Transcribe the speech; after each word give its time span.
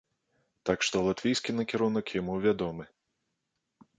Так 0.69 0.79
што 0.85 1.01
латвійскі 1.07 1.55
накірунак 1.59 2.07
яму 2.21 2.37
вядомы. 2.45 2.89